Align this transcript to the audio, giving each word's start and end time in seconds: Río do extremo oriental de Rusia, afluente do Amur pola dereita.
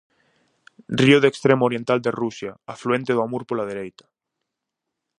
Río 1.01 1.17
do 1.19 1.29
extremo 1.31 1.63
oriental 1.69 1.99
de 2.01 2.11
Rusia, 2.21 2.51
afluente 2.73 3.11
do 3.15 3.23
Amur 3.25 3.43
pola 3.49 3.69
dereita. 3.71 4.05